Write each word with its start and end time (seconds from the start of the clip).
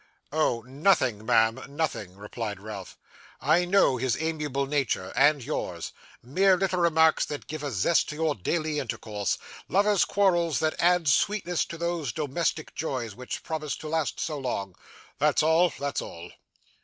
'Oh! 0.31 0.63
Nothing, 0.63 1.23
ma'am, 1.27 1.63
nothing,' 1.69 2.15
replied 2.15 2.59
Ralph. 2.59 2.97
'I 3.39 3.65
know 3.65 3.97
his 3.97 4.19
amiable 4.19 4.65
nature, 4.65 5.13
and 5.15 5.43
yours, 5.43 5.93
mere 6.23 6.57
little 6.57 6.79
remarks 6.79 7.23
that 7.25 7.45
give 7.45 7.61
a 7.61 7.69
zest 7.69 8.09
to 8.09 8.15
your 8.15 8.33
daily 8.33 8.79
intercourse 8.79 9.37
lovers' 9.69 10.03
quarrels 10.05 10.57
that 10.57 10.73
add 10.79 11.07
sweetness 11.07 11.65
to 11.65 11.77
those 11.77 12.11
domestic 12.13 12.73
joys 12.73 13.13
which 13.13 13.43
promise 13.43 13.75
to 13.77 13.87
last 13.87 14.19
so 14.19 14.39
long 14.39 14.75
that's 15.19 15.43
all; 15.43 15.71
that's 15.77 16.01
all. 16.01 16.31